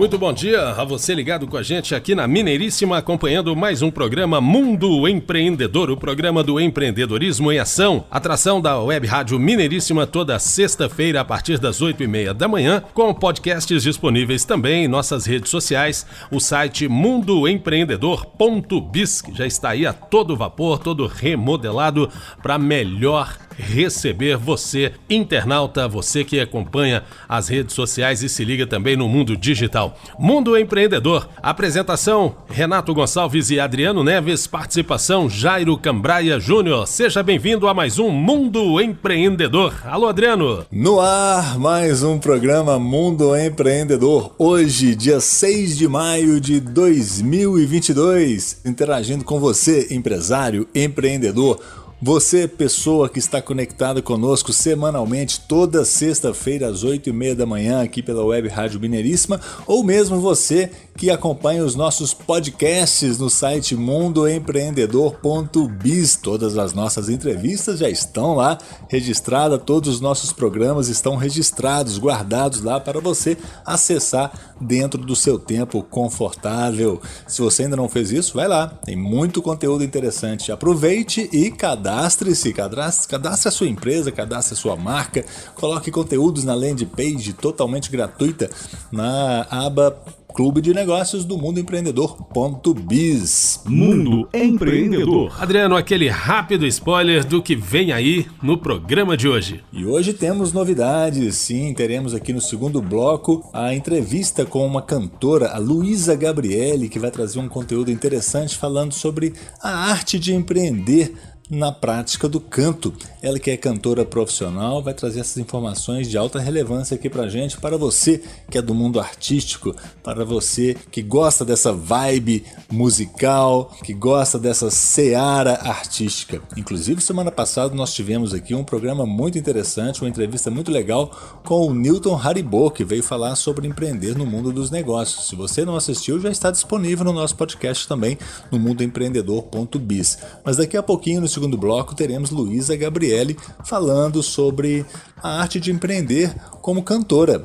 Muito 0.00 0.16
bom 0.16 0.32
dia 0.32 0.70
a 0.70 0.82
você 0.82 1.14
ligado 1.14 1.46
com 1.46 1.58
a 1.58 1.62
gente 1.62 1.94
aqui 1.94 2.14
na 2.14 2.26
Mineiríssima, 2.26 2.96
acompanhando 2.96 3.54
mais 3.54 3.82
um 3.82 3.90
programa 3.90 4.40
Mundo 4.40 5.06
Empreendedor, 5.06 5.90
o 5.90 5.96
programa 5.96 6.42
do 6.42 6.58
empreendedorismo 6.58 7.52
em 7.52 7.58
ação. 7.58 8.06
Atração 8.10 8.62
da 8.62 8.80
Web 8.80 9.06
Rádio 9.06 9.38
Mineiríssima 9.38 10.06
toda 10.06 10.38
sexta-feira 10.38 11.20
a 11.20 11.24
partir 11.24 11.58
das 11.58 11.82
oito 11.82 12.02
e 12.02 12.06
meia 12.06 12.32
da 12.32 12.48
manhã, 12.48 12.82
com 12.94 13.12
podcasts 13.12 13.82
disponíveis 13.82 14.46
também 14.46 14.86
em 14.86 14.88
nossas 14.88 15.26
redes 15.26 15.50
sociais, 15.50 16.06
o 16.30 16.40
site 16.40 16.88
mundoempreendedor.biz, 16.88 19.20
que 19.20 19.36
já 19.36 19.46
está 19.46 19.68
aí 19.68 19.84
a 19.84 19.92
todo 19.92 20.34
vapor, 20.34 20.78
todo 20.78 21.06
remodelado 21.06 22.08
para 22.42 22.58
melhor 22.58 23.36
receber 23.60 24.36
você, 24.36 24.92
internauta, 25.08 25.86
você 25.86 26.24
que 26.24 26.40
acompanha 26.40 27.04
as 27.28 27.48
redes 27.48 27.74
sociais 27.74 28.22
e 28.22 28.28
se 28.28 28.44
liga 28.44 28.66
também 28.66 28.96
no 28.96 29.08
mundo 29.08 29.36
digital. 29.36 29.96
Mundo 30.18 30.56
Empreendedor. 30.56 31.28
Apresentação: 31.42 32.36
Renato 32.48 32.94
Gonçalves 32.94 33.50
e 33.50 33.60
Adriano 33.60 34.02
Neves. 34.02 34.46
Participação: 34.46 35.28
Jairo 35.28 35.76
Cambraia 35.76 36.40
Júnior. 36.40 36.86
Seja 36.86 37.22
bem-vindo 37.22 37.68
a 37.68 37.74
mais 37.74 37.98
um 37.98 38.10
Mundo 38.10 38.80
Empreendedor. 38.80 39.74
Alô, 39.84 40.08
Adriano. 40.08 40.64
No 40.72 41.00
ar, 41.00 41.58
mais 41.58 42.02
um 42.02 42.18
programa 42.18 42.78
Mundo 42.78 43.36
Empreendedor. 43.36 44.34
Hoje, 44.38 44.94
dia 44.94 45.20
6 45.20 45.76
de 45.76 45.86
maio 45.86 46.40
de 46.40 46.60
2022. 46.60 48.62
Interagindo 48.64 49.24
com 49.24 49.38
você, 49.38 49.88
empresário, 49.90 50.66
empreendedor 50.74 51.60
você, 52.02 52.48
pessoa 52.48 53.10
que 53.10 53.18
está 53.18 53.42
conectada 53.42 54.00
conosco 54.00 54.54
semanalmente, 54.54 55.40
toda 55.46 55.84
sexta-feira 55.84 56.66
às 56.66 56.82
8 56.82 57.10
e 57.10 57.12
meia 57.12 57.34
da 57.34 57.44
manhã, 57.44 57.82
aqui 57.82 58.02
pela 58.02 58.24
Web 58.24 58.48
Rádio 58.48 58.80
Mineiríssima, 58.80 59.38
ou 59.66 59.84
mesmo 59.84 60.18
você 60.18 60.70
que 61.00 61.10
acompanha 61.10 61.64
os 61.64 61.74
nossos 61.74 62.14
podcasts 62.14 63.18
no 63.18 63.28
site 63.30 63.74
mundoempreendedor.biz. 63.74 66.16
Todas 66.16 66.58
as 66.58 66.74
nossas 66.74 67.08
entrevistas 67.08 67.78
já 67.78 67.88
estão 67.88 68.34
lá 68.36 68.58
registradas, 68.86 69.62
todos 69.64 69.94
os 69.94 70.00
nossos 70.00 70.30
programas 70.30 70.88
estão 70.88 71.16
registrados, 71.16 71.98
guardados 71.98 72.62
lá 72.62 72.78
para 72.78 73.00
você 73.00 73.38
acessar 73.64 74.30
dentro 74.60 75.00
do 75.00 75.16
seu 75.16 75.38
tempo 75.38 75.82
confortável. 75.82 77.00
Se 77.26 77.40
você 77.40 77.62
ainda 77.62 77.76
não 77.76 77.88
fez 77.88 78.12
isso, 78.12 78.34
vai 78.34 78.46
lá, 78.46 78.66
tem 78.84 78.94
muito 78.94 79.40
conteúdo 79.40 79.82
interessante. 79.82 80.52
Aproveite 80.52 81.30
e 81.32 81.50
cadastre 81.50 82.20
cadastre-se, 82.20 82.52
cadastre, 82.52 83.08
cadastre 83.08 83.48
a 83.48 83.52
sua 83.52 83.68
empresa, 83.68 84.12
cadastre 84.12 84.54
a 84.54 84.56
sua 84.56 84.76
marca, 84.76 85.24
coloque 85.54 85.90
conteúdos 85.90 86.44
na 86.44 86.54
landing 86.54 86.86
page 86.86 87.32
totalmente 87.32 87.90
gratuita 87.90 88.50
na 88.92 89.46
aba 89.50 89.96
Clube 90.34 90.60
de 90.60 90.72
Negócios 90.72 91.24
do 91.24 91.36
Mundo 91.36 91.60
Empreendedor.biz. 91.60 93.62
Mundo 93.66 94.28
Empreendedor. 94.32 95.34
Adriano, 95.40 95.76
aquele 95.76 96.08
rápido 96.08 96.66
spoiler 96.66 97.24
do 97.24 97.42
que 97.42 97.56
vem 97.56 97.92
aí 97.92 98.26
no 98.42 98.56
programa 98.56 99.16
de 99.16 99.28
hoje. 99.28 99.62
E 99.72 99.84
hoje 99.84 100.12
temos 100.12 100.52
novidades, 100.52 101.36
sim, 101.36 101.74
teremos 101.74 102.14
aqui 102.14 102.32
no 102.32 102.40
segundo 102.40 102.80
bloco 102.80 103.48
a 103.52 103.74
entrevista 103.74 104.46
com 104.46 104.66
uma 104.66 104.82
cantora, 104.82 105.48
a 105.48 105.58
Luísa 105.58 106.14
Gabriele, 106.14 106.88
que 106.88 106.98
vai 106.98 107.10
trazer 107.10 107.38
um 107.38 107.48
conteúdo 107.48 107.90
interessante 107.90 108.56
falando 108.56 108.92
sobre 108.92 109.34
a 109.62 109.90
arte 109.90 110.18
de 110.18 110.34
empreender 110.34 111.14
na 111.50 111.72
prática 111.72 112.28
do 112.28 112.40
canto. 112.40 112.94
Ela 113.20 113.38
que 113.38 113.50
é 113.50 113.56
cantora 113.56 114.04
profissional 114.04 114.82
vai 114.82 114.94
trazer 114.94 115.20
essas 115.20 115.36
informações 115.36 116.08
de 116.08 116.16
alta 116.16 116.38
relevância 116.38 116.94
aqui 116.94 117.10
pra 117.10 117.28
gente, 117.28 117.58
para 117.58 117.76
você 117.76 118.22
que 118.48 118.56
é 118.56 118.62
do 118.62 118.74
mundo 118.74 119.00
artístico, 119.00 119.74
para 120.02 120.24
você 120.24 120.76
que 120.90 121.02
gosta 121.02 121.44
dessa 121.44 121.72
vibe 121.72 122.44
musical, 122.70 123.76
que 123.84 123.92
gosta 123.92 124.38
dessa 124.38 124.70
seara 124.70 125.54
artística. 125.54 126.40
Inclusive, 126.56 127.00
semana 127.00 127.32
passada 127.32 127.74
nós 127.74 127.92
tivemos 127.92 128.32
aqui 128.32 128.54
um 128.54 128.64
programa 128.64 129.04
muito 129.04 129.36
interessante, 129.36 130.02
uma 130.02 130.08
entrevista 130.08 130.50
muito 130.50 130.70
legal 130.70 131.10
com 131.44 131.66
o 131.66 131.74
Newton 131.74 132.16
Haribo, 132.16 132.70
que 132.70 132.84
veio 132.84 133.02
falar 133.02 133.34
sobre 133.34 133.66
empreender 133.66 134.16
no 134.16 134.24
mundo 134.24 134.52
dos 134.52 134.70
negócios. 134.70 135.26
Se 135.26 135.34
você 135.34 135.64
não 135.64 135.74
assistiu, 135.74 136.20
já 136.20 136.30
está 136.30 136.50
disponível 136.50 137.04
no 137.04 137.12
nosso 137.12 137.34
podcast 137.34 137.88
também, 137.88 138.16
no 138.52 138.58
mundoempreendedor.biz. 138.58 140.18
Mas 140.44 140.56
daqui 140.56 140.76
a 140.76 140.82
pouquinho, 140.82 141.20
no 141.20 141.28
segundo 141.40 141.56
bloco, 141.56 141.94
teremos 141.94 142.30
Luísa 142.30 142.76
Gabriele 142.76 143.34
falando 143.64 144.22
sobre 144.22 144.84
a 145.22 145.40
arte 145.40 145.58
de 145.58 145.70
empreender 145.70 146.34
como 146.60 146.84
cantora. 146.84 147.42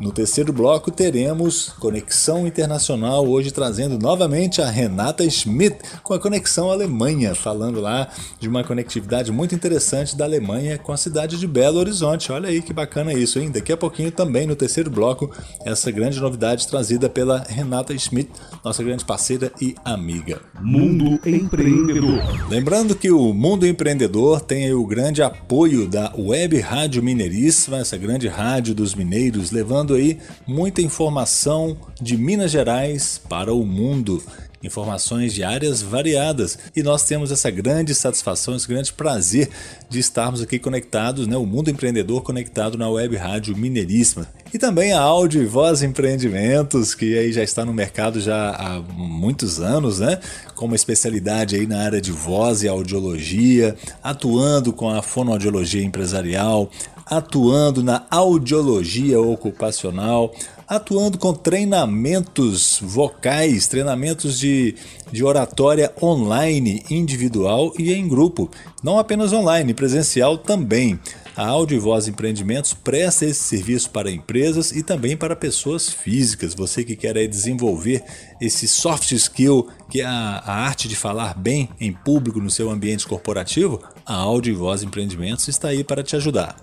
No 0.00 0.10
terceiro 0.10 0.50
bloco 0.50 0.90
teremos 0.90 1.74
Conexão 1.78 2.46
Internacional, 2.46 3.28
hoje 3.28 3.50
trazendo 3.50 3.98
novamente 3.98 4.62
a 4.62 4.70
Renata 4.70 5.28
Schmidt 5.28 5.76
com 6.02 6.14
a 6.14 6.18
Conexão 6.18 6.70
Alemanha, 6.70 7.34
falando 7.34 7.82
lá 7.82 8.08
de 8.38 8.48
uma 8.48 8.64
conectividade 8.64 9.30
muito 9.30 9.54
interessante 9.54 10.16
da 10.16 10.24
Alemanha 10.24 10.78
com 10.78 10.90
a 10.90 10.96
cidade 10.96 11.38
de 11.38 11.46
Belo 11.46 11.78
Horizonte. 11.78 12.32
Olha 12.32 12.48
aí 12.48 12.62
que 12.62 12.72
bacana 12.72 13.12
isso, 13.12 13.38
hein? 13.38 13.50
Daqui 13.50 13.72
a 13.72 13.76
pouquinho 13.76 14.10
também 14.10 14.46
no 14.46 14.56
terceiro 14.56 14.90
bloco, 14.90 15.30
essa 15.66 15.90
grande 15.90 16.18
novidade 16.18 16.66
trazida 16.66 17.10
pela 17.10 17.44
Renata 17.46 17.96
Schmidt, 17.98 18.30
nossa 18.64 18.82
grande 18.82 19.04
parceira 19.04 19.52
e 19.60 19.74
amiga. 19.84 20.40
Mundo 20.62 21.20
Empreendedor. 21.28 22.48
Lembrando 22.48 22.94
que 22.94 23.10
o 23.10 23.34
Mundo 23.34 23.66
Empreendedor 23.66 24.40
tem 24.40 24.72
o 24.72 24.86
grande 24.86 25.22
apoio 25.22 25.86
da 25.86 26.10
Web 26.16 26.58
Rádio 26.60 27.02
Mineiríssima, 27.02 27.80
essa 27.80 27.98
grande 27.98 28.28
rádio 28.28 28.74
dos 28.74 28.94
mineiros, 28.94 29.50
levando 29.50 29.89
aí 29.94 30.18
muita 30.46 30.82
informação 30.82 31.76
de 32.00 32.16
Minas 32.16 32.50
Gerais 32.50 33.20
para 33.28 33.52
o 33.52 33.64
mundo 33.64 34.22
informações 34.62 35.32
de 35.32 35.42
áreas 35.42 35.80
variadas. 35.80 36.58
E 36.74 36.82
nós 36.82 37.04
temos 37.04 37.32
essa 37.32 37.50
grande 37.50 37.94
satisfação, 37.94 38.54
esse 38.54 38.68
grande 38.68 38.92
prazer 38.92 39.48
de 39.88 39.98
estarmos 39.98 40.42
aqui 40.42 40.58
conectados, 40.58 41.26
né? 41.26 41.36
o 41.36 41.46
mundo 41.46 41.70
empreendedor 41.70 42.22
conectado 42.22 42.76
na 42.76 42.88
web 42.88 43.16
rádio 43.16 43.56
Mineiríssima. 43.56 44.26
E 44.52 44.58
também 44.58 44.92
a 44.92 45.00
Áudio 45.00 45.42
e 45.42 45.46
Voz 45.46 45.82
Empreendimentos, 45.82 46.94
que 46.94 47.16
aí 47.16 47.32
já 47.32 47.42
está 47.42 47.64
no 47.64 47.72
mercado 47.72 48.20
já 48.20 48.50
há 48.50 48.80
muitos 48.80 49.60
anos, 49.60 50.00
né? 50.00 50.18
Com 50.56 50.66
uma 50.66 50.74
especialidade 50.74 51.54
aí 51.54 51.68
na 51.68 51.80
área 51.80 52.00
de 52.00 52.10
voz 52.10 52.64
e 52.64 52.68
audiologia, 52.68 53.76
atuando 54.02 54.72
com 54.72 54.90
a 54.90 55.02
fonoaudiologia 55.02 55.84
empresarial, 55.84 56.68
atuando 57.10 57.82
na 57.82 58.06
audiologia 58.08 59.20
ocupacional, 59.20 60.32
atuando 60.68 61.18
com 61.18 61.34
treinamentos 61.34 62.78
vocais, 62.80 63.66
treinamentos 63.66 64.38
de, 64.38 64.76
de 65.10 65.24
oratória 65.24 65.92
online, 66.00 66.84
individual 66.88 67.72
e 67.76 67.92
em 67.92 68.06
grupo. 68.06 68.48
Não 68.80 68.96
apenas 68.96 69.32
online, 69.32 69.74
presencial 69.74 70.38
também. 70.38 71.00
A 71.36 71.46
Áudio 71.46 71.76
e 71.76 71.80
Voz 71.80 72.06
Empreendimentos 72.06 72.74
presta 72.74 73.24
esse 73.24 73.40
serviço 73.40 73.90
para 73.90 74.10
empresas 74.10 74.72
e 74.72 74.82
também 74.82 75.16
para 75.16 75.34
pessoas 75.34 75.88
físicas. 75.88 76.54
Você 76.54 76.84
que 76.84 76.94
quer 76.94 77.26
desenvolver 77.26 78.04
esse 78.40 78.68
soft 78.68 79.10
skill, 79.12 79.66
que 79.90 80.00
é 80.00 80.04
a, 80.04 80.42
a 80.44 80.52
arte 80.52 80.86
de 80.86 80.94
falar 80.94 81.34
bem 81.34 81.68
em 81.80 81.92
público 81.92 82.40
no 82.40 82.50
seu 82.50 82.70
ambiente 82.70 83.06
corporativo, 83.06 83.80
a 84.04 84.14
Áudio 84.14 84.52
e 84.52 84.56
Voz 84.56 84.82
Empreendimentos 84.82 85.48
está 85.48 85.68
aí 85.68 85.82
para 85.82 86.02
te 86.02 86.14
ajudar. 86.14 86.56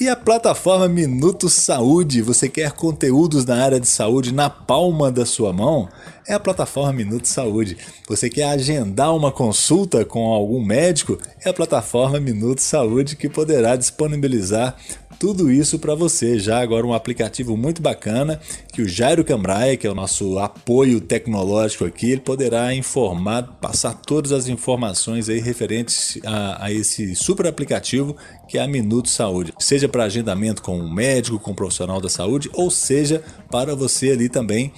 E 0.00 0.08
a 0.08 0.16
plataforma 0.16 0.88
Minuto 0.88 1.50
Saúde, 1.50 2.22
você 2.22 2.48
quer 2.48 2.72
conteúdos 2.72 3.44
na 3.44 3.62
área 3.62 3.78
de 3.78 3.86
saúde 3.86 4.32
na 4.32 4.48
palma 4.48 5.12
da 5.12 5.26
sua 5.26 5.52
mão? 5.52 5.86
É 6.26 6.32
a 6.32 6.40
plataforma 6.40 6.94
Minuto 6.94 7.28
Saúde. 7.28 7.76
Você 8.08 8.30
quer 8.30 8.44
agendar 8.44 9.14
uma 9.14 9.30
consulta 9.30 10.02
com 10.02 10.32
algum 10.32 10.64
médico? 10.64 11.18
É 11.44 11.50
a 11.50 11.52
plataforma 11.52 12.18
Minuto 12.18 12.60
Saúde 12.60 13.16
que 13.16 13.28
poderá 13.28 13.76
disponibilizar 13.76 14.76
tudo 15.18 15.50
isso 15.50 15.78
para 15.78 15.94
você. 15.94 16.38
Já 16.38 16.60
agora 16.60 16.86
um 16.86 16.94
aplicativo 16.94 17.56
muito 17.56 17.80
bacana 17.80 18.40
que 18.72 18.82
o 18.82 18.88
Jairo 18.88 19.24
Cambraia, 19.24 19.76
que 19.76 19.86
é 19.86 19.90
o 19.90 19.94
nosso 19.94 20.38
apoio 20.38 21.00
tecnológico 21.00 21.84
aqui, 21.84 22.10
ele 22.10 22.20
poderá 22.20 22.74
informar, 22.74 23.42
passar 23.60 23.94
todas 23.94 24.32
as 24.32 24.48
informações 24.48 25.28
aí 25.28 25.40
referentes 25.40 26.18
a, 26.24 26.66
a 26.66 26.72
esse 26.72 27.14
super 27.14 27.46
aplicativo 27.46 28.16
que 28.48 28.58
é 28.58 28.62
a 28.62 28.68
Minuto 28.68 29.08
Saúde. 29.08 29.52
Seja 29.58 29.88
para 29.88 30.04
agendamento 30.04 30.62
com 30.62 30.78
um 30.78 30.92
médico, 30.92 31.38
com 31.38 31.52
um 31.52 31.54
profissional 31.54 32.00
da 32.00 32.08
saúde, 32.08 32.50
ou 32.52 32.70
seja 32.70 33.22
para 33.50 33.74
você 33.74 34.10
ali 34.10 34.28
também 34.28 34.72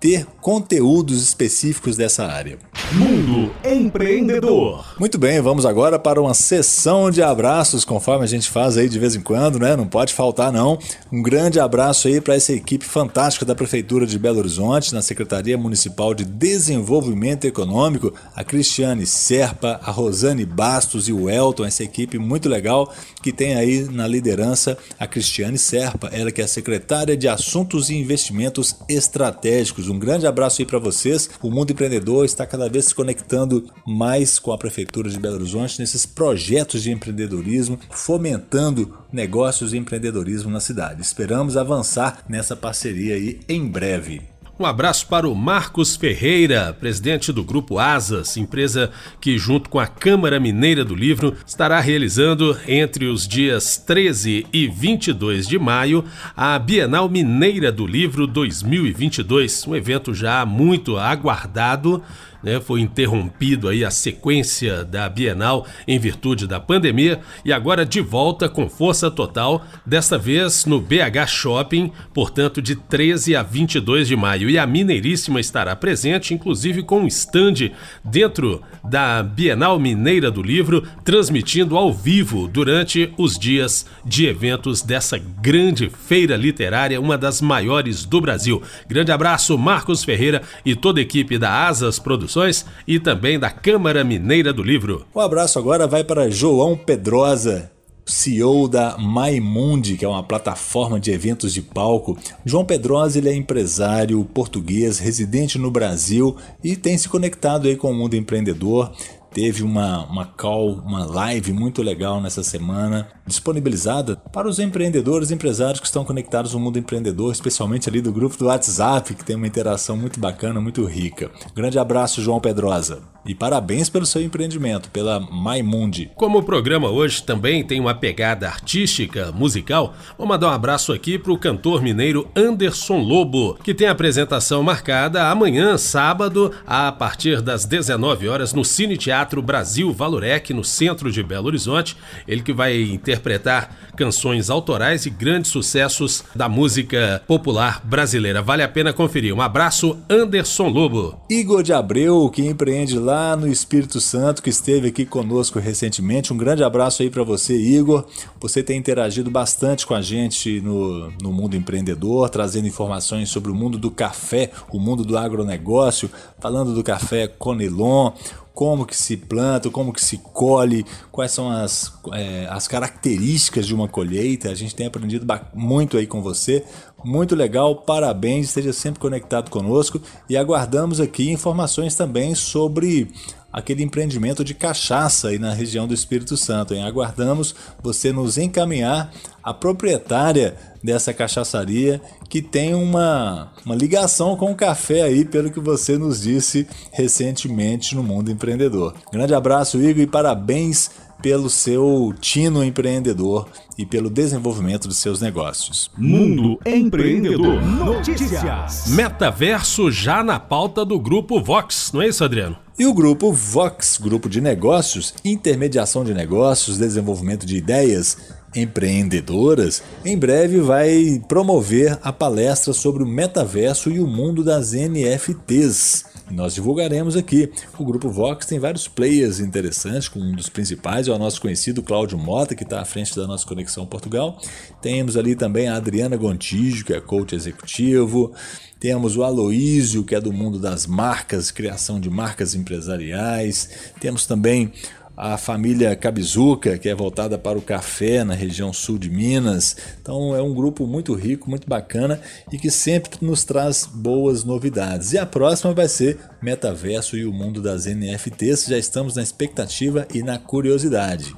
ter 0.00 0.26
conteúdos 0.40 1.22
específicos 1.22 1.96
dessa 1.96 2.26
área. 2.26 2.58
Mundo 2.92 3.52
Empreendedor. 3.64 4.84
Muito 4.98 5.18
bem, 5.18 5.40
vamos 5.40 5.66
agora 5.66 5.98
para 5.98 6.20
uma 6.20 6.34
sessão 6.34 7.10
de 7.10 7.22
abraços, 7.22 7.84
conforme 7.84 8.24
a 8.24 8.28
gente 8.28 8.48
faz 8.48 8.76
aí 8.76 8.88
de 8.88 8.98
vez 8.98 9.14
em 9.16 9.20
quando, 9.20 9.58
né? 9.58 9.74
Não 9.74 9.86
pode 9.86 10.14
faltar 10.14 10.52
não. 10.52 10.78
Um 11.10 11.20
grande 11.20 11.58
abraço 11.58 12.06
aí 12.06 12.20
para 12.20 12.34
essa 12.34 12.52
equipe 12.52 12.84
fantástica 12.84 13.44
da 13.44 13.54
Prefeitura 13.54 14.06
de 14.06 14.18
Belo 14.18 14.38
Horizonte, 14.38 14.94
na 14.94 15.02
Secretaria 15.02 15.58
Municipal 15.58 16.14
de 16.14 16.24
Desenvolvimento 16.24 17.44
Econômico, 17.44 18.14
a 18.34 18.44
Cristiane 18.44 19.06
Serpa, 19.06 19.80
a 19.82 19.90
Rosane 19.90 20.44
Bastos 20.44 21.08
e 21.08 21.12
o 21.12 21.28
Elton, 21.28 21.64
essa 21.64 21.82
equipe 21.82 22.18
muito 22.18 22.48
legal 22.48 22.92
que 23.22 23.32
tem 23.32 23.54
aí 23.56 23.88
na 23.90 24.06
liderança 24.06 24.78
a 24.98 25.06
Cristiane 25.06 25.58
Serpa, 25.58 26.08
ela 26.12 26.30
que 26.30 26.40
é 26.40 26.46
secretária 26.46 27.16
de 27.16 27.26
Assuntos 27.26 27.90
e 27.90 27.94
Investimentos 27.96 28.76
Estratégicos. 28.88 29.85
Um 29.88 29.98
grande 29.98 30.26
abraço 30.26 30.60
aí 30.60 30.66
para 30.66 30.78
vocês. 30.78 31.30
O 31.42 31.50
mundo 31.50 31.72
empreendedor 31.72 32.24
está 32.24 32.46
cada 32.46 32.68
vez 32.68 32.86
se 32.86 32.94
conectando 32.94 33.68
mais 33.86 34.38
com 34.38 34.52
a 34.52 34.58
Prefeitura 34.58 35.08
de 35.08 35.18
Belo 35.18 35.36
Horizonte 35.36 35.78
nesses 35.78 36.06
projetos 36.06 36.82
de 36.82 36.90
empreendedorismo, 36.90 37.78
fomentando 37.90 38.96
negócios 39.12 39.72
e 39.72 39.76
empreendedorismo 39.76 40.50
na 40.50 40.60
cidade. 40.60 41.02
Esperamos 41.02 41.56
avançar 41.56 42.24
nessa 42.28 42.56
parceria 42.56 43.14
aí 43.14 43.40
em 43.48 43.66
breve. 43.66 44.35
Um 44.58 44.64
abraço 44.64 45.06
para 45.08 45.28
o 45.28 45.34
Marcos 45.34 45.96
Ferreira, 45.96 46.74
presidente 46.80 47.30
do 47.30 47.44
Grupo 47.44 47.78
Asas, 47.78 48.38
empresa 48.38 48.90
que, 49.20 49.36
junto 49.36 49.68
com 49.68 49.78
a 49.78 49.86
Câmara 49.86 50.40
Mineira 50.40 50.82
do 50.82 50.94
Livro, 50.94 51.36
estará 51.46 51.78
realizando 51.78 52.56
entre 52.66 53.04
os 53.04 53.28
dias 53.28 53.76
13 53.76 54.46
e 54.50 54.66
22 54.66 55.46
de 55.46 55.58
maio 55.58 56.02
a 56.34 56.58
Bienal 56.58 57.06
Mineira 57.06 57.70
do 57.70 57.86
Livro 57.86 58.26
2022, 58.26 59.66
um 59.66 59.76
evento 59.76 60.14
já 60.14 60.46
muito 60.46 60.96
aguardado 60.96 62.02
né, 62.42 62.60
foi 62.60 62.80
interrompido 62.80 63.68
aí 63.68 63.84
a 63.84 63.90
sequência 63.90 64.84
da 64.84 65.08
Bienal 65.08 65.66
em 65.86 65.98
virtude 65.98 66.46
da 66.46 66.60
pandemia 66.60 67.20
e 67.44 67.52
agora 67.52 67.84
de 67.84 68.00
volta 68.00 68.48
com 68.48 68.68
força 68.68 69.10
total, 69.10 69.64
desta 69.84 70.18
vez 70.18 70.64
no 70.64 70.80
BH 70.80 71.26
Shopping, 71.26 71.92
portanto 72.12 72.60
de 72.60 72.76
13 72.76 73.34
a 73.36 73.42
22 73.42 74.08
de 74.08 74.16
maio. 74.16 74.50
E 74.50 74.58
a 74.58 74.66
Mineiríssima 74.66 75.40
estará 75.40 75.74
presente, 75.74 76.34
inclusive 76.34 76.82
com 76.82 77.00
um 77.00 77.06
stand 77.06 77.70
dentro 78.04 78.62
da 78.84 79.22
Bienal 79.22 79.78
Mineira 79.78 80.30
do 80.30 80.42
Livro, 80.42 80.86
transmitindo 81.04 81.76
ao 81.76 81.92
vivo 81.92 82.46
durante 82.48 83.12
os 83.16 83.38
dias 83.38 83.86
de 84.04 84.26
eventos 84.26 84.82
dessa 84.82 85.18
grande 85.18 85.90
feira 85.90 86.36
literária, 86.36 87.00
uma 87.00 87.18
das 87.18 87.40
maiores 87.40 88.04
do 88.04 88.20
Brasil. 88.20 88.62
Grande 88.88 89.10
abraço, 89.10 89.56
Marcos 89.58 90.04
Ferreira 90.04 90.42
e 90.64 90.74
toda 90.74 91.00
a 91.00 91.02
equipe 91.02 91.38
da 91.38 91.66
Asas 91.66 91.98
Produções 91.98 92.25
Produções 92.26 92.66
e 92.86 92.98
também 92.98 93.38
da 93.38 93.48
Câmara 93.48 94.02
Mineira 94.02 94.52
do 94.52 94.62
Livro. 94.62 95.06
O 95.14 95.20
um 95.20 95.22
abraço 95.22 95.58
agora 95.58 95.86
vai 95.86 96.02
para 96.02 96.28
João 96.28 96.76
Pedrosa, 96.76 97.70
CEO 98.04 98.68
da 98.68 98.98
Maimundi, 98.98 99.96
que 99.96 100.04
é 100.04 100.08
uma 100.08 100.24
plataforma 100.24 100.98
de 100.98 101.12
eventos 101.12 101.54
de 101.54 101.62
palco. 101.62 102.18
João 102.44 102.64
Pedrosa 102.64 103.18
ele 103.18 103.28
é 103.28 103.34
empresário 103.34 104.24
português, 104.24 104.98
residente 104.98 105.56
no 105.56 105.70
Brasil 105.70 106.36
e 106.64 106.74
tem 106.74 106.98
se 106.98 107.08
conectado 107.08 107.68
aí 107.68 107.76
com 107.76 107.92
o 107.92 107.94
mundo 107.94 108.16
empreendedor 108.16 108.92
teve 109.36 109.62
uma, 109.62 110.06
uma 110.06 110.24
call, 110.24 110.80
uma 110.82 111.04
live 111.04 111.52
muito 111.52 111.82
legal 111.82 112.22
nessa 112.22 112.42
semana, 112.42 113.06
disponibilizada 113.26 114.16
para 114.32 114.48
os 114.48 114.58
empreendedores 114.58 115.30
e 115.30 115.34
empresários 115.34 115.78
que 115.78 115.86
estão 115.86 116.06
conectados 116.06 116.54
no 116.54 116.58
mundo 116.58 116.78
empreendedor, 116.78 117.32
especialmente 117.32 117.86
ali 117.86 118.00
do 118.00 118.10
grupo 118.10 118.38
do 118.38 118.46
WhatsApp, 118.46 119.14
que 119.14 119.22
tem 119.22 119.36
uma 119.36 119.46
interação 119.46 119.94
muito 119.94 120.18
bacana, 120.18 120.58
muito 120.58 120.82
rica. 120.86 121.30
Grande 121.54 121.78
abraço, 121.78 122.22
João 122.22 122.40
Pedrosa. 122.40 123.02
E 123.26 123.34
parabéns 123.34 123.90
pelo 123.90 124.06
seu 124.06 124.22
empreendimento, 124.22 124.88
pela 124.90 125.18
Maimundi. 125.18 126.12
Como 126.14 126.38
o 126.38 126.42
programa 126.44 126.88
hoje 126.88 127.22
também 127.24 127.64
tem 127.64 127.80
uma 127.80 127.92
pegada 127.92 128.46
artística, 128.46 129.32
musical, 129.32 129.94
vou 130.16 130.28
mandar 130.28 130.46
um 130.46 130.52
abraço 130.52 130.92
aqui 130.92 131.18
para 131.18 131.32
o 131.32 131.38
cantor 131.38 131.82
mineiro 131.82 132.28
Anderson 132.36 132.98
Lobo, 132.98 133.58
que 133.64 133.74
tem 133.74 133.88
apresentação 133.88 134.62
marcada 134.62 135.28
amanhã, 135.28 135.76
sábado, 135.76 136.52
a 136.64 136.92
partir 136.92 137.42
das 137.42 137.64
19 137.64 138.28
horas, 138.28 138.52
no 138.52 138.64
Cine 138.64 138.96
Teatro 138.96 139.25
Brasil 139.42 139.92
Valorec, 139.92 140.52
no 140.54 140.62
centro 140.62 141.10
de 141.10 141.22
Belo 141.22 141.46
Horizonte. 141.46 141.96
Ele 142.26 142.42
que 142.42 142.52
vai 142.52 142.80
interpretar 142.80 143.76
canções 143.96 144.50
autorais 144.50 145.06
e 145.06 145.10
grandes 145.10 145.50
sucessos 145.50 146.22
da 146.34 146.48
música 146.48 147.22
popular 147.26 147.80
brasileira. 147.84 148.42
Vale 148.42 148.62
a 148.62 148.68
pena 148.68 148.92
conferir. 148.92 149.34
Um 149.34 149.40
abraço, 149.40 149.96
Anderson 150.08 150.68
Lobo. 150.68 151.18
Igor 151.28 151.62
de 151.62 151.72
Abreu, 151.72 152.30
que 152.30 152.46
empreende 152.46 152.98
lá 152.98 153.36
no 153.36 153.48
Espírito 153.48 154.00
Santo, 154.00 154.42
que 154.42 154.50
esteve 154.50 154.88
aqui 154.88 155.04
conosco 155.04 155.58
recentemente. 155.58 156.32
Um 156.32 156.36
grande 156.36 156.62
abraço 156.62 157.02
aí 157.02 157.10
para 157.10 157.22
você, 157.22 157.56
Igor. 157.56 158.04
Você 158.40 158.62
tem 158.62 158.78
interagido 158.78 159.30
bastante 159.30 159.86
com 159.86 159.94
a 159.94 160.02
gente 160.02 160.60
no, 160.60 161.10
no 161.22 161.32
mundo 161.32 161.56
empreendedor, 161.56 162.28
trazendo 162.28 162.68
informações 162.68 163.28
sobre 163.30 163.50
o 163.50 163.54
mundo 163.54 163.78
do 163.78 163.90
café, 163.90 164.50
o 164.70 164.78
mundo 164.78 165.04
do 165.04 165.16
agronegócio, 165.16 166.10
falando 166.38 166.74
do 166.74 166.82
café 166.82 167.26
Conilon, 167.26 168.12
como 168.56 168.86
que 168.86 168.96
se 168.96 169.18
planta, 169.18 169.68
como 169.68 169.92
que 169.92 170.02
se 170.02 170.16
colhe, 170.16 170.86
quais 171.12 171.30
são 171.30 171.50
as, 171.50 171.92
é, 172.14 172.46
as 172.48 172.66
características 172.66 173.66
de 173.66 173.74
uma 173.74 173.86
colheita. 173.86 174.48
A 174.48 174.54
gente 174.54 174.74
tem 174.74 174.86
aprendido 174.86 175.26
muito 175.52 175.98
aí 175.98 176.06
com 176.06 176.22
você. 176.22 176.64
Muito 177.04 177.36
legal, 177.36 177.76
parabéns, 177.82 178.46
esteja 178.46 178.72
sempre 178.72 178.98
conectado 178.98 179.50
conosco 179.50 180.00
e 180.26 180.38
aguardamos 180.38 181.00
aqui 181.00 181.30
informações 181.30 181.94
também 181.94 182.34
sobre 182.34 183.12
aquele 183.56 183.82
empreendimento 183.82 184.44
de 184.44 184.52
cachaça 184.52 185.28
aí 185.28 185.38
na 185.38 185.54
região 185.54 185.88
do 185.88 185.94
Espírito 185.94 186.36
Santo. 186.36 186.74
Hein? 186.74 186.82
Aguardamos 186.82 187.54
você 187.82 188.12
nos 188.12 188.36
encaminhar 188.36 189.10
a 189.42 189.54
proprietária 189.54 190.54
dessa 190.84 191.14
cachaçaria 191.14 191.98
que 192.28 192.42
tem 192.42 192.74
uma, 192.74 193.50
uma 193.64 193.74
ligação 193.74 194.36
com 194.36 194.52
o 194.52 194.54
café 194.54 195.02
aí, 195.02 195.24
pelo 195.24 195.50
que 195.50 195.58
você 195.58 195.96
nos 195.96 196.20
disse 196.20 196.66
recentemente 196.92 197.94
no 197.94 198.02
Mundo 198.02 198.30
Empreendedor. 198.30 198.94
Grande 199.10 199.34
abraço, 199.34 199.80
Igor, 199.80 200.02
e 200.02 200.06
parabéns 200.06 200.90
pelo 201.22 201.48
seu 201.48 202.14
tino 202.20 202.62
empreendedor 202.62 203.48
e 203.78 203.86
pelo 203.86 204.10
desenvolvimento 204.10 204.86
dos 204.86 204.98
seus 204.98 205.22
negócios. 205.22 205.90
Mundo 205.96 206.60
Empreendedor 206.66 207.62
Notícias. 207.64 208.88
Metaverso 208.88 209.90
já 209.90 210.22
na 210.22 210.38
pauta 210.38 210.84
do 210.84 211.00
grupo 211.00 211.40
Vox, 211.40 211.90
não 211.94 212.02
é 212.02 212.08
isso, 212.08 212.22
Adriano? 212.22 212.65
E 212.78 212.84
o 212.84 212.92
grupo 212.92 213.32
Vox, 213.32 213.96
grupo 213.96 214.28
de 214.28 214.38
negócios, 214.38 215.14
intermediação 215.24 216.04
de 216.04 216.12
negócios, 216.12 216.76
desenvolvimento 216.76 217.46
de 217.46 217.56
ideias 217.56 218.18
empreendedoras, 218.54 219.82
em 220.04 220.16
breve 220.16 220.60
vai 220.60 221.22
promover 221.26 221.98
a 222.02 222.12
palestra 222.12 222.74
sobre 222.74 223.02
o 223.02 223.06
metaverso 223.06 223.90
e 223.90 223.98
o 223.98 224.06
mundo 224.06 224.44
das 224.44 224.72
NFTs. 224.72 226.04
Nós 226.30 226.54
divulgaremos 226.54 227.16
aqui. 227.16 227.50
O 227.78 227.84
Grupo 227.84 228.10
Vox 228.10 228.46
tem 228.46 228.58
vários 228.58 228.88
players 228.88 229.38
interessantes, 229.38 230.10
um 230.14 230.32
dos 230.32 230.48
principais 230.48 231.06
é 231.06 231.12
o 231.12 231.18
nosso 231.18 231.40
conhecido 231.40 231.82
Cláudio 231.82 232.18
Mota, 232.18 232.54
que 232.54 232.64
está 232.64 232.80
à 232.80 232.84
frente 232.84 233.14
da 233.14 233.26
nossa 233.26 233.46
Conexão 233.46 233.86
Portugal. 233.86 234.40
Temos 234.82 235.16
ali 235.16 235.36
também 235.36 235.68
a 235.68 235.76
Adriana 235.76 236.16
Gontijo, 236.16 236.84
que 236.84 236.92
é 236.92 237.00
coach 237.00 237.34
executivo. 237.34 238.32
Temos 238.80 239.16
o 239.16 239.22
Aloísio, 239.22 240.04
que 240.04 240.14
é 240.14 240.20
do 240.20 240.32
mundo 240.32 240.58
das 240.58 240.86
marcas, 240.86 241.50
criação 241.50 242.00
de 242.00 242.10
marcas 242.10 242.54
empresariais. 242.54 243.92
Temos 244.00 244.26
também 244.26 244.72
a 245.16 245.38
família 245.38 245.96
Cabizuca, 245.96 246.76
que 246.76 246.88
é 246.88 246.94
voltada 246.94 247.38
para 247.38 247.56
o 247.56 247.62
café 247.62 248.22
na 248.22 248.34
região 248.34 248.72
sul 248.72 248.98
de 248.98 249.08
Minas. 249.08 249.76
Então 250.02 250.34
é 250.34 250.42
um 250.42 250.52
grupo 250.52 250.86
muito 250.86 251.14
rico, 251.14 251.48
muito 251.48 251.66
bacana 251.66 252.20
e 252.52 252.58
que 252.58 252.70
sempre 252.70 253.10
nos 253.22 253.44
traz 253.44 253.88
boas 253.90 254.44
novidades. 254.44 255.12
E 255.12 255.18
a 255.18 255.24
próxima 255.24 255.72
vai 255.72 255.88
ser 255.88 256.18
Metaverso 256.42 257.16
e 257.16 257.24
o 257.24 257.32
mundo 257.32 257.62
das 257.62 257.86
NFTs. 257.86 258.66
Já 258.66 258.76
estamos 258.76 259.16
na 259.16 259.22
expectativa 259.22 260.06
e 260.12 260.22
na 260.22 260.38
curiosidade. 260.38 261.34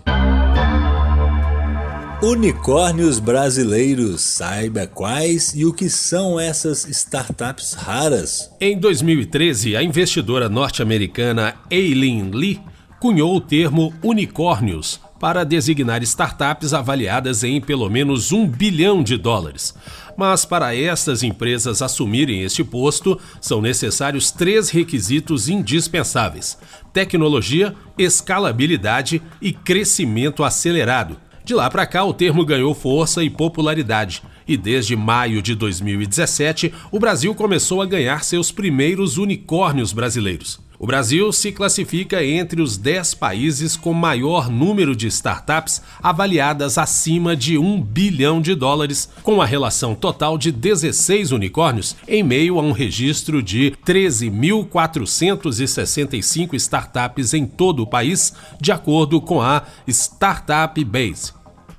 Unicórnios 2.20 3.20
brasileiros, 3.20 4.22
saiba 4.22 4.88
quais 4.88 5.54
e 5.54 5.64
o 5.64 5.72
que 5.72 5.88
são 5.88 6.38
essas 6.38 6.84
startups 6.88 7.74
raras. 7.74 8.50
Em 8.60 8.76
2013, 8.76 9.76
a 9.76 9.84
investidora 9.84 10.48
norte-americana 10.48 11.54
Eileen 11.70 12.32
Lee 12.32 12.60
cunhou 13.00 13.36
o 13.36 13.40
termo 13.40 13.94
unicórnios 14.02 15.00
para 15.20 15.44
designar 15.44 16.02
startups 16.02 16.72
avaliadas 16.72 17.42
em 17.42 17.60
pelo 17.60 17.88
menos 17.88 18.32
um 18.32 18.46
bilhão 18.46 19.02
de 19.02 19.16
dólares. 19.16 19.74
Mas 20.16 20.44
para 20.44 20.74
estas 20.74 21.22
empresas 21.22 21.82
assumirem 21.82 22.42
este 22.42 22.64
posto, 22.64 23.18
são 23.40 23.60
necessários 23.60 24.30
três 24.30 24.70
requisitos 24.70 25.48
indispensáveis: 25.48 26.58
tecnologia, 26.92 27.74
escalabilidade 27.96 29.22
e 29.40 29.52
crescimento 29.52 30.42
acelerado. 30.42 31.16
De 31.44 31.54
lá 31.54 31.70
para 31.70 31.86
cá, 31.86 32.04
o 32.04 32.12
termo 32.12 32.44
ganhou 32.44 32.74
força 32.74 33.24
e 33.24 33.30
popularidade, 33.30 34.22
e 34.46 34.56
desde 34.56 34.94
maio 34.94 35.40
de 35.40 35.54
2017, 35.54 36.74
o 36.92 36.98
Brasil 36.98 37.34
começou 37.34 37.80
a 37.80 37.86
ganhar 37.86 38.22
seus 38.22 38.52
primeiros 38.52 39.16
unicórnios 39.16 39.92
brasileiros. 39.92 40.67
O 40.80 40.86
Brasil 40.86 41.32
se 41.32 41.50
classifica 41.50 42.24
entre 42.24 42.62
os 42.62 42.76
10 42.76 43.14
países 43.14 43.76
com 43.76 43.92
maior 43.92 44.48
número 44.48 44.94
de 44.94 45.08
startups 45.08 45.82
avaliadas 46.00 46.78
acima 46.78 47.34
de 47.34 47.58
1 47.58 47.82
bilhão 47.82 48.40
de 48.40 48.54
dólares, 48.54 49.08
com 49.24 49.42
a 49.42 49.44
relação 49.44 49.96
total 49.96 50.38
de 50.38 50.52
16 50.52 51.32
unicórnios, 51.32 51.96
em 52.06 52.22
meio 52.22 52.60
a 52.60 52.62
um 52.62 52.70
registro 52.70 53.42
de 53.42 53.74
13.465 53.84 56.54
startups 56.54 57.34
em 57.34 57.44
todo 57.44 57.82
o 57.82 57.86
país, 57.86 58.32
de 58.60 58.70
acordo 58.70 59.20
com 59.20 59.42
a 59.42 59.64
Startup 59.88 60.84
Base. 60.84 61.32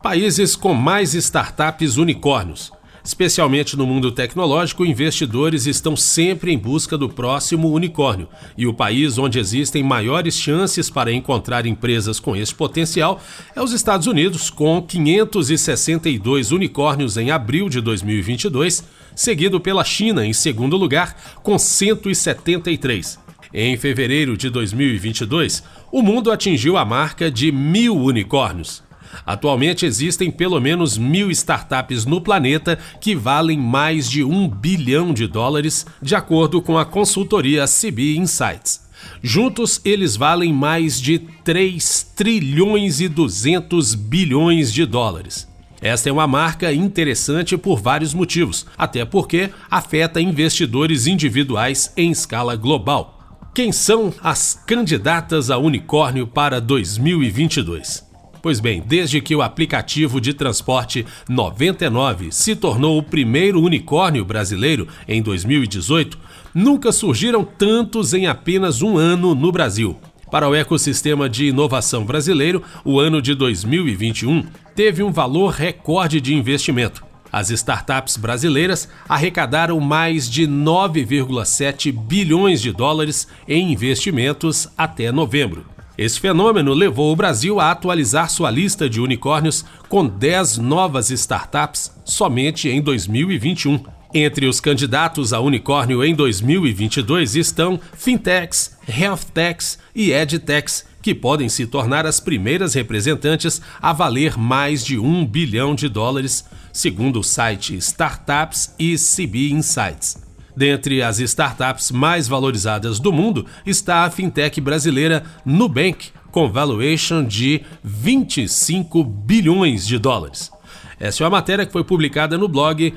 Países 0.04 0.58
com 0.58 0.74
mais 0.74 1.14
startups 1.14 1.96
unicórnios. 1.96 2.78
Especialmente 3.10 3.76
no 3.76 3.88
mundo 3.88 4.12
tecnológico, 4.12 4.86
investidores 4.86 5.66
estão 5.66 5.96
sempre 5.96 6.54
em 6.54 6.58
busca 6.60 6.96
do 6.96 7.10
próximo 7.10 7.72
unicórnio, 7.72 8.28
e 8.56 8.68
o 8.68 8.74
país 8.74 9.18
onde 9.18 9.40
existem 9.40 9.82
maiores 9.82 10.36
chances 10.36 10.92
para 10.92 11.12
encontrar 11.12 11.66
empresas 11.66 12.20
com 12.20 12.36
esse 12.36 12.54
potencial 12.54 13.20
é 13.56 13.62
os 13.64 13.74
Estados 13.74 14.06
Unidos, 14.06 14.52
com 14.52 14.80
562 14.80 16.52
unicórnios 16.52 17.18
em 17.18 17.32
abril 17.32 17.68
de 17.68 17.82
2022, 17.82 18.84
seguido 19.16 19.60
pela 19.60 19.84
China 19.84 20.24
em 20.24 20.32
segundo 20.32 20.78
lugar, 20.78 21.40
com 21.42 21.58
173. 21.58 23.18
Em 23.52 23.76
fevereiro 23.76 24.38
de 24.38 24.52
2022, 24.52 25.64
o 25.92 26.04
mundo 26.04 26.32
atingiu 26.32 26.78
a 26.78 26.86
marca 26.86 27.32
de 27.32 27.52
mil 27.52 27.98
unicórnios. 27.98 28.88
Atualmente 29.26 29.86
existem 29.86 30.32
pelo 30.32 30.60
menos 30.60 30.98
mil 30.98 31.30
startups 31.32 32.06
no 32.06 32.22
planeta 32.22 32.78
que 33.00 33.16
valem 33.16 33.58
mais 33.58 34.10
de 34.10 34.24
um 34.24 34.48
bilhão 34.48 35.14
de 35.14 35.28
dólares, 35.28 35.86
de 36.02 36.16
acordo 36.16 36.62
com 36.62 36.78
a 36.78 36.86
consultoria 36.86 37.66
CB 37.66 38.18
Insights. 38.18 38.88
Juntos, 39.22 39.82
eles 39.84 40.16
valem 40.16 40.54
mais 40.54 41.00
de 41.00 41.20
3 41.20 42.12
trilhões 42.16 43.00
e 43.00 43.08
200 43.08 43.96
bilhões 43.96 44.74
de 44.74 44.86
dólares. 44.86 45.48
Esta 45.82 46.10
é 46.10 46.12
uma 46.12 46.28
marca 46.28 46.74
interessante 46.74 47.58
por 47.58 47.82
vários 47.82 48.14
motivos, 48.14 48.66
até 48.78 49.06
porque 49.06 49.50
afeta 49.72 50.20
investidores 50.20 51.08
individuais 51.08 51.94
em 51.96 52.12
escala 52.12 52.56
global. 52.56 53.18
Quem 53.54 53.72
são 53.72 54.14
as 54.22 54.62
candidatas 54.68 55.50
a 55.50 55.58
unicórnio 55.58 56.28
para 56.28 56.60
2022? 56.60 58.09
Pois 58.42 58.60
bem, 58.60 58.82
desde 58.86 59.20
que 59.20 59.36
o 59.36 59.42
aplicativo 59.42 60.22
de 60.22 60.34
transporte 60.34 61.06
99 61.28 62.32
se 62.32 62.56
tornou 62.56 62.98
o 62.98 63.04
primeiro 63.04 63.62
unicórnio 63.62 64.24
brasileiro 64.24 64.88
em 65.08 65.22
2018, 65.22 66.18
nunca 66.54 66.92
surgiram 66.92 67.44
tantos 67.44 68.14
em 68.14 68.28
apenas 68.28 68.82
um 68.82 68.98
ano 68.98 69.36
no 69.36 69.52
Brasil. 69.52 69.98
Para 70.32 70.48
o 70.48 70.56
ecossistema 70.56 71.28
de 71.28 71.48
inovação 71.48 72.06
brasileiro, 72.06 72.64
o 72.86 73.00
ano 73.00 73.22
de 73.22 73.34
2021 73.34 74.46
teve 74.76 75.04
um 75.04 75.12
valor 75.12 75.52
recorde 75.52 76.22
de 76.22 76.34
investimento. 76.34 77.04
As 77.32 77.50
startups 77.50 78.16
brasileiras 78.16 78.88
arrecadaram 79.08 79.80
mais 79.80 80.30
de 80.30 80.48
9,7 80.48 81.92
bilhões 81.92 82.62
de 82.62 82.72
dólares 82.72 83.28
em 83.48 83.72
investimentos 83.72 84.68
até 84.78 85.12
novembro. 85.12 85.79
Esse 86.00 86.18
fenômeno 86.18 86.74
levou 86.74 87.12
o 87.12 87.16
Brasil 87.16 87.60
a 87.60 87.72
atualizar 87.72 88.30
sua 88.30 88.50
lista 88.50 88.90
de 88.90 89.02
unicórnios 89.02 89.66
com 89.90 90.08
10 90.08 90.58
novas 90.60 91.10
startups 91.10 91.92
somente 92.06 92.70
em 92.70 92.82
2021. 92.82 93.84
Entre 94.14 94.48
os 94.48 94.62
candidatos 94.62 95.34
a 95.34 95.42
unicórnio 95.42 96.02
em 96.02 96.16
2022 96.16 97.36
estão 97.36 97.78
fintechs, 97.98 98.78
healthtechs 98.88 99.78
e 99.94 100.14
edtechs, 100.14 100.86
que 101.02 101.14
podem 101.14 101.50
se 101.50 101.68
tornar 101.68 102.06
as 102.06 102.22
primeiras 102.22 102.74
representantes 102.76 103.62
a 103.82 103.92
valer 103.92 104.38
mais 104.38 104.86
de 104.86 104.98
um 104.98 105.26
bilhão 105.26 105.76
de 105.76 105.90
dólares, 105.90 106.46
segundo 106.72 107.20
o 107.20 107.24
site 107.26 107.76
Startups 107.76 108.74
e 108.80 108.96
CB 108.96 109.52
Insights. 109.52 110.29
Dentre 110.60 111.02
as 111.02 111.20
startups 111.20 111.90
mais 111.90 112.28
valorizadas 112.28 113.00
do 113.00 113.14
mundo 113.14 113.46
está 113.66 114.04
a 114.04 114.12
fintech 114.12 114.60
brasileira 114.60 115.24
Nubank, 115.46 116.10
com 116.32 116.52
valuation 116.52 117.24
de 117.24 117.62
25 117.82 119.02
bilhões 119.02 119.88
de 119.88 119.98
dólares. 119.98 120.52
Essa 121.00 121.24
é 121.24 121.26
uma 121.26 121.30
matéria 121.30 121.66
que 121.66 121.72
foi 121.72 121.86
publicada 121.86 122.38
no 122.38 122.50
blog 122.50 122.94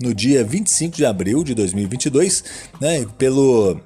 no 0.00 0.14
dia 0.14 0.44
25 0.44 0.96
de 0.96 1.06
abril 1.06 1.42
de 1.42 1.54
2022, 1.54 2.44
né, 2.80 3.06
pelo 3.16 3.80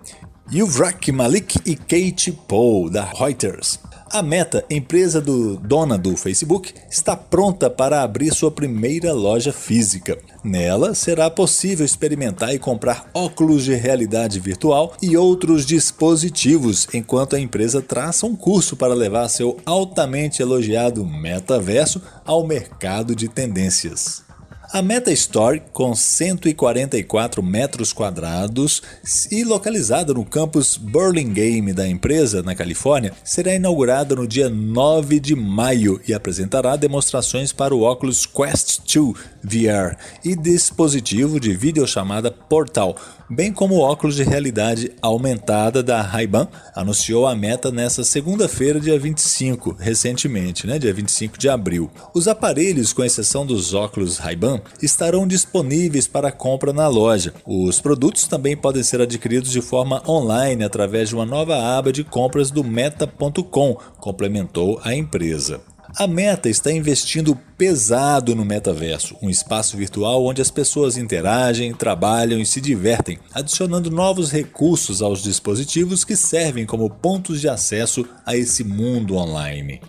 Yuvrak 0.52 1.12
Malik 1.12 1.61
e 1.64 1.76
Kate 1.76 2.32
Paul, 2.32 2.90
da 2.90 3.04
Reuters. 3.04 3.78
A 4.10 4.22
Meta, 4.22 4.64
empresa 4.70 5.20
do 5.20 5.56
dona 5.56 5.98
do 5.98 6.16
Facebook, 6.16 6.72
está 6.90 7.14
pronta 7.14 7.68
para 7.68 8.02
abrir 8.02 8.32
sua 8.32 8.50
primeira 8.50 9.12
loja 9.12 9.52
física. 9.52 10.18
Nela 10.42 10.94
será 10.94 11.28
possível 11.28 11.84
experimentar 11.84 12.54
e 12.54 12.58
comprar 12.58 13.10
óculos 13.12 13.64
de 13.64 13.74
realidade 13.74 14.40
virtual 14.40 14.94
e 15.02 15.14
outros 15.14 15.66
dispositivos, 15.66 16.88
enquanto 16.94 17.36
a 17.36 17.40
empresa 17.40 17.82
traça 17.82 18.24
um 18.24 18.34
curso 18.34 18.76
para 18.76 18.94
levar 18.94 19.28
seu 19.28 19.58
altamente 19.66 20.40
elogiado 20.40 21.04
metaverso 21.04 22.00
ao 22.24 22.46
mercado 22.46 23.14
de 23.14 23.28
tendências. 23.28 24.27
A 24.70 24.82
Meta 24.82 25.10
Store, 25.10 25.62
com 25.72 25.94
144 25.94 27.42
metros 27.42 27.90
quadrados 27.90 28.82
e 29.30 29.42
localizada 29.42 30.12
no 30.12 30.26
campus 30.26 30.76
Burlingame 30.76 31.72
da 31.72 31.88
empresa, 31.88 32.42
na 32.42 32.54
Califórnia, 32.54 33.14
será 33.25 33.54
inaugurada 33.54 34.14
no 34.14 34.28
dia 34.28 34.50
9 34.50 35.20
de 35.20 35.34
maio 35.34 35.98
e 36.06 36.12
apresentará 36.12 36.76
demonstrações 36.76 37.50
para 37.50 37.75
o 37.75 37.80
óculos 37.80 38.26
Quest 38.26 38.80
2 38.94 39.14
VR 39.42 39.96
e 40.22 40.37
dispositivo 40.37 41.40
de 41.40 41.54
videochamada 41.54 42.30
Portal, 42.30 42.94
bem 43.30 43.52
como 43.52 43.76
o 43.76 43.80
óculos 43.80 44.16
de 44.16 44.22
realidade 44.22 44.92
aumentada 45.00 45.82
da 45.82 46.02
Ray-Ban, 46.02 46.48
anunciou 46.75 47.26
a 47.26 47.34
Meta 47.34 47.70
nesta 47.70 48.04
segunda-feira, 48.04 48.80
dia 48.80 48.98
25, 48.98 49.76
recentemente, 49.78 50.66
né, 50.66 50.78
dia 50.78 50.92
25 50.92 51.38
de 51.38 51.48
abril. 51.48 51.90
Os 52.14 52.28
aparelhos, 52.28 52.92
com 52.92 53.04
exceção 53.04 53.46
dos 53.46 53.72
óculos 53.75 54.18
Ray-Ban, 54.18 54.57
estarão 54.82 55.26
disponíveis 55.26 56.06
para 56.06 56.32
compra 56.32 56.72
na 56.72 56.88
loja. 56.88 57.34
Os 57.46 57.80
produtos 57.80 58.26
também 58.26 58.56
podem 58.56 58.82
ser 58.82 59.00
adquiridos 59.00 59.50
de 59.50 59.60
forma 59.60 60.02
online 60.08 60.64
através 60.64 61.08
de 61.08 61.14
uma 61.14 61.26
nova 61.26 61.56
aba 61.56 61.92
de 61.92 62.04
compras 62.04 62.50
do 62.50 62.64
meta.com, 62.64 63.76
complementou 63.98 64.80
a 64.82 64.94
empresa. 64.94 65.60
A 65.96 66.06
Meta 66.06 66.48
está 66.48 66.70
investindo 66.70 67.36
pesado 67.56 68.34
no 68.34 68.44
metaverso, 68.44 69.16
um 69.22 69.30
espaço 69.30 69.76
virtual 69.76 70.24
onde 70.24 70.42
as 70.42 70.50
pessoas 70.50 70.96
interagem, 70.96 71.72
trabalham 71.72 72.38
e 72.38 72.46
se 72.46 72.60
divertem, 72.60 73.18
adicionando 73.32 73.90
novos 73.90 74.30
recursos 74.30 75.00
aos 75.00 75.22
dispositivos 75.22 76.04
que 76.04 76.14
servem 76.14 76.66
como 76.66 76.90
pontos 76.90 77.40
de 77.40 77.48
acesso 77.48 78.06
a 78.24 78.36
esse 78.36 78.62
mundo 78.62 79.16
online. 79.16 79.80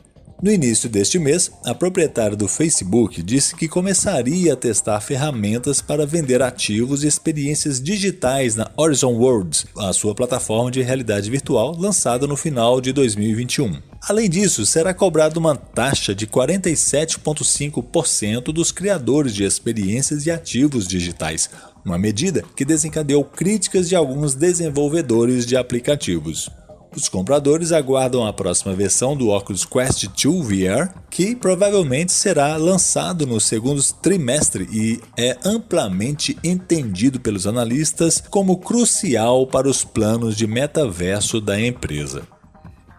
No 0.42 0.50
início 0.50 0.90
deste 0.90 1.20
mês, 1.20 1.52
a 1.66 1.76
proprietária 1.76 2.38
do 2.38 2.48
Facebook 2.48 3.22
disse 3.22 3.54
que 3.54 3.68
começaria 3.68 4.54
a 4.54 4.56
testar 4.56 5.02
ferramentas 5.02 5.82
para 5.82 6.06
vender 6.06 6.42
ativos 6.42 7.04
e 7.04 7.08
experiências 7.08 7.82
digitais 7.82 8.56
na 8.56 8.72
Horizon 8.78 9.16
Worlds, 9.16 9.66
a 9.78 9.92
sua 9.92 10.16
plataforma 10.16 10.72
de 10.72 10.82
realidade 10.82 11.30
virtual 11.30 11.76
lançada 11.78 12.26
no 12.26 12.38
final 12.38 12.80
de 12.80 12.94
2021. 12.94 13.82
Além 14.08 14.30
disso, 14.30 14.66
será 14.66 14.94
cobrada 14.94 15.38
uma 15.38 15.58
taxa 15.58 16.16
de 16.16 16.26
47,5% 16.26 18.54
dos 18.54 18.72
criadores 18.72 19.36
de 19.36 19.44
experiências 19.44 20.26
e 20.26 20.32
ativos 20.32 20.88
digitais, 20.88 21.50
uma 21.84 21.98
medida 21.98 22.46
que 22.56 22.64
desencadeou 22.64 23.26
críticas 23.26 23.90
de 23.90 23.96
alguns 23.98 24.36
desenvolvedores 24.36 25.46
de 25.46 25.58
aplicativos. 25.58 26.50
Os 26.96 27.08
compradores 27.08 27.72
aguardam 27.72 28.26
a 28.26 28.34
próxima 28.34 28.74
versão 28.74 29.16
do 29.16 29.30
Oculus 29.30 29.64
Quest 29.64 30.08
2 30.08 30.48
VR, 30.48 30.94
que 31.10 31.36
provavelmente 31.36 32.12
será 32.12 32.58
lançado 32.58 33.28
no 33.28 33.40
segundo 33.40 33.82
trimestre 34.02 34.68
e 34.72 35.00
é 35.16 35.38
amplamente 35.46 36.38
entendido 36.44 37.20
pelos 37.20 37.46
analistas 37.46 38.22
como 38.30 38.58
crucial 38.58 39.46
para 39.46 39.70
os 39.70 39.84
planos 39.84 40.36
de 40.36 40.48
metaverso 40.48 41.40
da 41.40 41.60
empresa. 41.60 42.24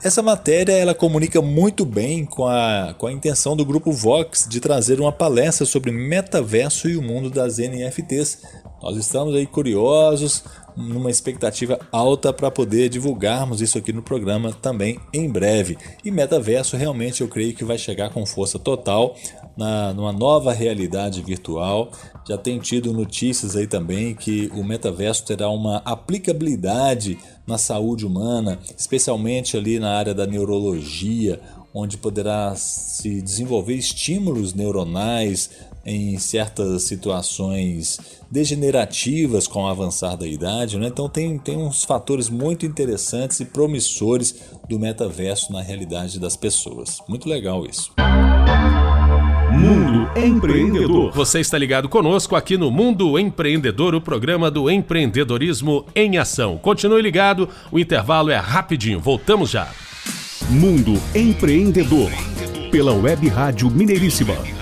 Essa 0.02 0.22
matéria 0.22 0.72
ela 0.72 0.94
comunica 0.94 1.42
muito 1.42 1.84
bem 1.84 2.24
com 2.24 2.46
a, 2.46 2.94
com 2.96 3.06
a 3.06 3.12
intenção 3.12 3.54
do 3.54 3.66
grupo 3.66 3.92
Vox 3.92 4.46
de 4.48 4.58
trazer 4.58 4.98
uma 4.98 5.12
palestra 5.12 5.66
sobre 5.66 5.90
metaverso 5.90 6.88
e 6.88 6.96
o 6.96 7.02
mundo 7.02 7.28
das 7.28 7.58
NFTs. 7.58 8.38
Nós 8.82 8.96
estamos 8.96 9.34
aí 9.34 9.46
curiosos, 9.46 10.42
numa 10.76 11.10
expectativa 11.10 11.78
alta 11.92 12.32
para 12.32 12.50
poder 12.50 12.88
divulgarmos 12.88 13.60
isso 13.60 13.76
aqui 13.76 13.92
no 13.92 14.02
programa 14.02 14.52
também 14.52 14.98
em 15.12 15.28
breve. 15.28 15.76
E 16.04 16.10
metaverso 16.10 16.76
realmente 16.76 17.20
eu 17.20 17.28
creio 17.28 17.54
que 17.54 17.64
vai 17.64 17.76
chegar 17.76 18.10
com 18.10 18.24
força 18.24 18.58
total 18.58 19.14
na 19.56 19.92
numa 19.92 20.12
nova 20.12 20.52
realidade 20.52 21.22
virtual. 21.22 21.90
Já 22.26 22.38
tem 22.38 22.58
tido 22.58 22.92
notícias 22.92 23.56
aí 23.56 23.66
também 23.66 24.14
que 24.14 24.50
o 24.54 24.64
metaverso 24.64 25.24
terá 25.24 25.50
uma 25.50 25.78
aplicabilidade 25.84 27.18
na 27.46 27.58
saúde 27.58 28.06
humana, 28.06 28.58
especialmente 28.76 29.56
ali 29.56 29.78
na 29.78 29.90
área 29.90 30.14
da 30.14 30.26
neurologia, 30.26 31.40
onde 31.74 31.96
poderá 31.96 32.54
se 32.56 33.20
desenvolver 33.20 33.74
estímulos 33.74 34.54
neuronais 34.54 35.50
em 35.90 36.18
certas 36.18 36.84
situações 36.84 37.98
degenerativas 38.30 39.46
com 39.46 39.64
o 39.64 39.66
avançar 39.66 40.16
da 40.16 40.26
idade. 40.26 40.78
Né? 40.78 40.86
Então, 40.86 41.08
tem, 41.08 41.36
tem 41.38 41.56
uns 41.56 41.84
fatores 41.84 42.28
muito 42.28 42.64
interessantes 42.64 43.40
e 43.40 43.44
promissores 43.44 44.36
do 44.68 44.78
metaverso 44.78 45.52
na 45.52 45.60
realidade 45.60 46.20
das 46.20 46.36
pessoas. 46.36 46.98
Muito 47.08 47.28
legal 47.28 47.66
isso. 47.66 47.92
Mundo 49.52 50.08
Empreendedor. 50.16 51.12
Você 51.12 51.40
está 51.40 51.58
ligado 51.58 51.88
conosco 51.88 52.36
aqui 52.36 52.56
no 52.56 52.70
Mundo 52.70 53.18
Empreendedor, 53.18 53.94
o 53.94 54.00
programa 54.00 54.50
do 54.50 54.70
empreendedorismo 54.70 55.84
em 55.94 56.16
ação. 56.18 56.56
Continue 56.56 57.02
ligado, 57.02 57.48
o 57.70 57.78
intervalo 57.78 58.30
é 58.30 58.36
rapidinho. 58.36 59.00
Voltamos 59.00 59.50
já. 59.50 59.68
Mundo 60.48 60.94
Empreendedor, 61.14 62.10
pela 62.70 62.92
Web 62.92 63.28
Rádio 63.28 63.70
Mineiríssima 63.70 64.59